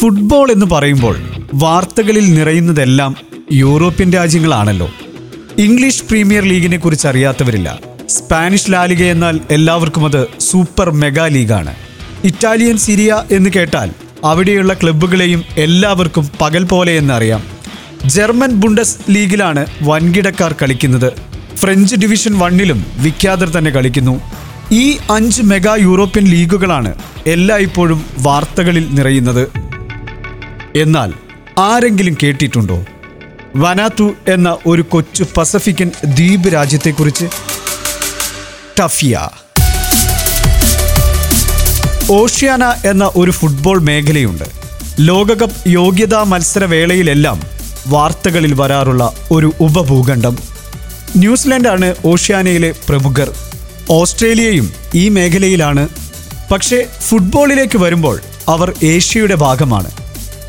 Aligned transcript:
Football 0.00 0.50
എന്ന് 0.50 0.66
പറയുമ്പോൾ 0.66 1.16
വാർത്തകളിൽ 1.54 2.34
നിറയുന്നതെല്ലാം 2.34 3.16
യൂറോപ്യൻ 3.52 4.12
രാജ്യങ്ങളാണല്ലോ. 4.12 4.90
ഇംഗ്ലീഷ് 5.58 6.04
പ്രീമിയർ 6.04 6.44
ലീഗിനെ 6.44 6.76
കുറിച്ച് 6.76 7.08
അറിയാത്തവരില്ല. 7.08 7.78
സ്പാനിഷ് 8.08 8.72
ലാലിക 8.72 9.04
എന്നാൽ 9.04 9.40
എല്ലാവർക്കും 9.50 10.04
അത് 10.04 10.26
സൂപ്പർ 10.40 10.90
മെഗാ 10.90 11.26
ലീഗാണ്. 11.26 11.74
ഇറ്റാലിയൻ 12.24 12.76
സിരിയ 12.76 13.22
എന്ന് 13.30 13.50
കേട്ടാൽ 13.56 13.90
അവിടെയുള്ള 14.24 14.74
ക്ലബ്ബുകളെയും 14.74 15.44
എല്ലാവർക്കും 15.56 16.28
പകൽ 16.40 16.64
പോലെ 16.64 16.96
എന്നറിയാം. 16.96 17.42
ജർമ്മൻ 18.06 18.52
ബുണ്ടസ് 18.52 18.96
ലീഗിലാണ് 19.10 19.66
വൻകിടക്കാർ 19.82 20.54
കളിക്കുന്നത്. 20.62 21.12
ഫ്രഞ്ച് 21.56 21.96
ഡിവിഷൻ 21.96 22.38
വണ്ണിലും 22.38 22.86
വിഖ്യാതർ 22.96 23.48
തന്നെ 23.48 23.70
കളിക്കുന്നു. 23.70 24.20
ഈ 24.72 24.96
അഞ്ച് 25.10 25.42
മെഗാ 25.42 25.76
യൂറോപ്യൻ 25.80 26.24
ലീഗുകളാണ് 26.24 26.94
എല്ലായ്പ്പോഴും 27.26 28.04
വാർത്തകളിൽ 28.18 28.86
നിറയുന്നത്. 28.90 29.69
എന്നാൽ 30.76 31.12
ആരെങ്കിലും 31.58 32.16
കേട്ടിട്ടുണ്ടോ? 32.22 32.84
വനാത്തു 33.56 34.12
എന്ന 34.28 34.56
ഒരു 34.66 34.82
കൊച്ചു 34.82 35.26
പസഫിക്കൻ 35.36 35.90
ദ്വീപ് 36.04 36.52
രാജ്യത്തെക്കുറിച്ച്? 36.52 37.26
ടഫിയ. 38.80 39.20
ഓഷ്യാന 42.10 42.64
എന്ന 42.64 43.10
ഒരു 43.16 43.30
ഫുട്ബോൾ 43.30 43.80
മേഖലയുണ്ട്. 43.80 44.44
ലോകകപ്പ് 45.00 45.68
യോഗ്യതാ 45.68 46.22
മത്സര 46.22 46.64
മത്സരവേളയിലെല്ലാം 46.64 47.42
വാർത്തകളിൽ 47.86 48.54
വരാറുള്ള 48.54 49.12
ഒരു 49.30 49.52
ഉപഭൂഖണ്ഡം. 49.60 50.38
ന്യൂസിലൻഡാണ് 51.16 51.94
ഓഷ്യാനയിലെ 52.04 52.74
പ്രമുഖർ. 52.88 53.32
ഓസ്ട്രേലിയയും 53.90 54.72
ഈ 54.94 55.08
മേഖലയിലാണ്. 55.08 55.88
പക്ഷേ 56.52 56.86
ഫുട്ബോളിലേക്ക് 57.08 57.78
വരുമ്പോൾ 57.78 58.20
അവർ 58.48 58.74
ഏഷ്യയുടെ 58.84 59.34
ഭാഗമാണ്. 59.34 59.90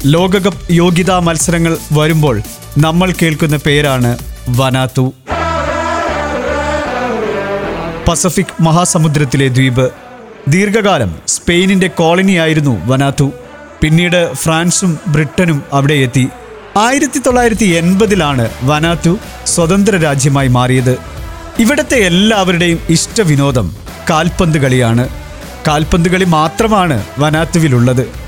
ലോകകപ്പ് 0.05 0.73
യോഗ്യതാ 0.73 1.19
മത്സരങ്ങൾ 1.19 1.77
വരുമ്പോൾ 1.91 2.41
നമ്മൾ 2.77 3.13
കേൾക്കുന്ന 3.21 3.57
പേരാണ് 3.57 4.17
വനാത്തു 4.49 5.13
പസഫിക് 8.07 8.61
മഹാസമുദ്രത്തിലെ 8.61 9.47
ദ്വീപ്. 9.47 9.91
ദീർഘകാലം 10.47 11.15
സ്പെയിനിന്റെ 11.27 11.87
കോളനിയായിരുന്നു 11.87 12.85
വനാത്തു 12.85 13.31
പിന്നീട് 13.81 14.33
ഫ്രാൻസും 14.33 14.99
ബ്രിട്ടനും 15.07 15.63
അവിടെ 15.73 15.93
എത്തി. 15.93 16.29
ആയിരത്തി 16.77 17.19
തൊള്ളായിരത്തി 17.19 17.65
എൺപതിലാണ് 17.65 18.49
വനാത്തു 18.63 19.17
സ്വതന്ത്ര 19.45 19.97
രാജ്യമായി 19.97 20.47
മാറിയത്. 20.47 20.99
ഇവിടത്തെ 21.59 21.95
എല്ലാവരുടെയും 21.95 22.79
ഇഷ്ടവിനോദം 22.89 23.75
കാൽപന്ത് 24.09 24.57
കളിയാണ്. 24.57 25.09
കാൽപന്ത് 25.67 26.09
കളി 26.09 26.23
മാത്രമാണ് 26.23 27.05
വനാത്തുവിലുള്ളത് 27.19 28.20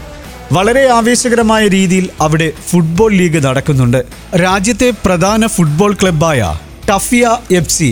വളരെ 0.55 0.81
ആവേശകരമായ 0.91 1.67
രീതിയിൽ 1.67 2.09
അവിടെ 2.21 2.47
ഫുട്ബോൾ 2.69 3.11
ലീഗ് 3.13 3.39
നടക്കുന്നുണ്ട്. 3.45 3.99
രാജ്യത്തെ 4.35 4.89
പ്രധാന 5.05 5.47
ഫുട്ബോൾ 5.47 5.91
ക്ലബ്ബായ 6.01 6.39
ടഫിയ 6.89 7.25
എഫ് 7.51 7.69
സി 7.69 7.89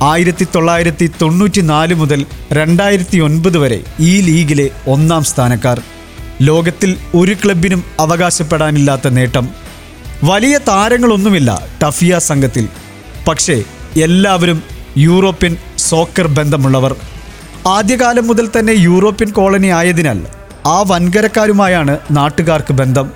ആയിരത്തി 0.00 0.46
തൊള്ളായിരത്തി 0.54 1.06
തൊണ്ണൂറ്റി 1.22 1.62
നാല് 1.70 1.94
മുതൽ 1.94 2.20
രണ്ടായിരത്തി 2.52 3.18
ഒൻപത് 3.18 3.58
വരെ 3.58 3.78
ഈ 4.00 4.12
ലീഗിലെ 4.28 4.66
ഒന്നാം 4.86 5.24
സ്ഥാനക്കാർ. 5.24 5.80
ലോകത്തിൽ 6.42 6.96
ഒരു 7.14 7.34
ക്ലബിനും 7.44 7.82
അവകാശപ്പെടാനില്ലാത്ത 8.00 9.08
നേട്ടം. 9.08 9.48
വലിയ 10.24 10.54
താരങ്ങളൊന്നുമില്ല 10.68 11.50
ടഫിയ 11.82 12.18
സംഘത്തിൽ. 12.30 12.68
പക്ഷേ 13.28 13.58
എല്ലാവരും 14.02 14.62
യൂറോപ്യൻ 14.96 15.56
സോക്കർ 15.88 16.26
ബന്ധമുള്ളവർ. 16.38 16.94
ആദ്യകാലം 17.66 18.26
മുതൽ 18.26 18.48
തന്നെ 18.56 18.72
യൂറോപ്യൻ 18.88 19.30
കോളനി 19.30 19.70
ആയതിനാൽ 19.80 20.20
ആ 20.66 20.82
വൻകരക്കാരുമായാണ് 20.90 21.98
നാട്ടുകാർക്ക് 22.10 22.74
ബന്ധം. 22.74 23.12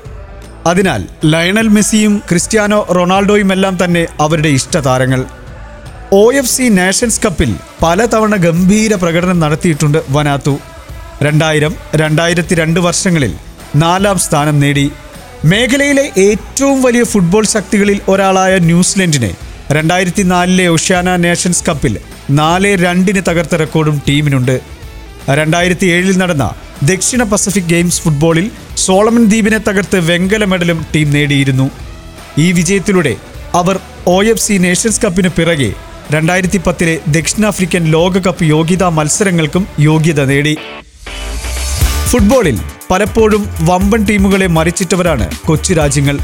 അതിനാൽ 0.67 1.03
ലയണൽ 1.25 1.69
മെസ്സിയും 1.69 2.23
ക്രിസ്ത്യാനോ 2.31 2.87
റൊണാൾഡോയുമെല്ലാം 2.97 3.85
തന്നെ 3.85 4.07
അവരുടെ 4.21 4.49
ഇഷ്ടതാരങ്ങൾ. 4.49 5.25
ഒ 6.13 6.33
എഫ് 6.33 6.49
സി 6.49 6.63
നാഷൻസ് 6.63 7.21
കപ്പിൽ 7.25 7.55
പലതവണ 7.83 8.37
ഗംഭീര 8.37 8.95
പ്രകടനം 8.95 9.41
നടത്തിയിട്ടുണ്ട് 9.41 9.99
വനാത്തു 10.11 10.59
രണ്ടായിരം 11.23 11.75
രണ്ടായിരത്തി 11.97 12.55
രണ്ട് 12.55 12.81
വർഷങ്ങളിൽ 12.81 13.33
നാലാം 13.77 14.19
സ്ഥാനം 14.19 14.61
നേടി. 14.61 14.93
മേഖലയിലെ 15.45 16.11
ഏറ്റവും 16.19 16.83
വലിയ 16.83 17.05
ഫുട്ബോൾ 17.05 17.45
ശക്തികളിൽ 17.47 17.99
ഒരാളായ 18.09 18.59
ന്യൂസിലൻഡിനെ 18.59 19.35
രണ്ടായിരത്തി 19.73 20.23
നാലിലെ 20.23 20.69
ഒഷ്യാന 20.69 21.17
നേഷൻസ് 21.17 21.65
കപ്പിൽ 21.69 21.99
നാല് 22.31 22.71
രണ്ടിന് 22.85 23.23
തകർത്ത 23.29 23.55
റെക്കോർഡും 23.55 24.03
ടീമിനുണ്ട്. 24.09 24.61
രണ്ടായിരത്തി 25.31 25.87
ഏഴിൽ 25.87 26.19
നടന്ന 26.19 26.45
ദക്ഷിണ 26.83 27.23
പസഫിക് 27.23 27.65
ഗെയിംസ് 27.65 28.03
ഫുട്ബോളിൽ 28.03 28.51
സോളമൻ 28.77 29.25
ദ്വീപിനെ 29.25 29.59
തകർത്ത് 29.59 30.11
വെങ്കല 30.11 30.45
മെഡലും 30.45 30.87
ടീം 30.95 31.11
നേടിയിരുന്നു. 31.11 31.71
ഈ 32.39 32.53
വിജയത്തിലൂടെ 32.53 33.17
അവർ 33.55 33.79
ഒ 34.07 34.23
എഫ് 34.23 34.41
സി 34.41 34.53
നേഷൻസ് 34.53 35.01
കപ്പിന് 35.01 35.29
പിറകെ 35.29 35.73
രണ്ടായിരത്തി 36.13 36.61
പത്തിലെ 36.67 36.99
ദക്ഷിണാഫ്രിക്കൻ 37.09 37.85
ലോകകപ്പ് 37.85 38.45
യോഗ്യതാ 38.45 38.89
മത്സരങ്ങൾക്കും 38.89 39.67
യോഗ്യത 39.81 40.25
നേടി. 40.25 40.59
ഫുട്ബോളിൽ 42.07 42.61
പലപ്പോഴും 42.91 43.49
വമ്പൻ 43.61 44.05
ടീമുകളെ 44.05 44.47
മറിച്ചിട്ടവരാണ് 44.47 45.31
കൊച്ചു 45.47 45.75
രാജ്യങ്ങൾ. 45.75 46.19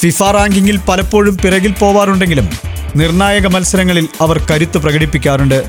ഫിഫ 0.00 0.22
റാങ്കിങ്ങിൽ 0.22 0.78
പലപ്പോഴും 0.88 1.36
പിറകിൽ 1.36 1.72
പോവാറുണ്ടെങ്കിലും 1.72 2.48
നിർണായക 2.96 3.46
മത്സരങ്ങളിൽ 3.46 4.08
അവർ 4.20 4.46
കരുത്ത് 4.50 4.78
പ്രകടിപ്പിക്കാറുണ്ട്. 4.78 5.64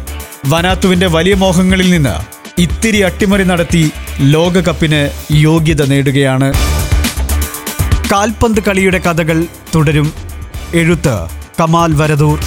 വനാത്തുവിന്റെ 0.45 1.07
വലിയ 1.07 1.33
മോഹങ്ങളിൽ 1.33 1.89
നിന്ന് 1.89 2.38
ഇത്തിരി 2.59 2.99
അട്ടിമറി 2.99 3.43
നടത്തി 3.43 3.91
ലോകകപ്പിന് 4.21 5.01
യോഗ്യത 5.31 5.85
നേടുകയാണ്. 5.85 6.53
കാൽപന്ത് 8.11 8.61
കളിയുടെ 8.63 8.97
കഥകൾ 8.97 9.45
തുടരും. 9.75 10.13
എഴുത്ത് 10.73 11.15
കമാൽ 11.59 11.93
വരദൂർ. 11.93 12.39